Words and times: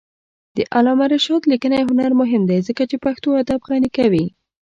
د 0.57 0.59
علامه 0.75 1.05
رشاد 1.13 1.41
لیکنی 1.51 1.81
هنر 1.89 2.11
مهم 2.21 2.41
دی 2.49 2.59
ځکه 2.67 2.83
چې 2.89 3.01
پښتو 3.05 3.27
ادب 3.41 3.59
غني 3.69 3.89
کوي. 3.97 4.25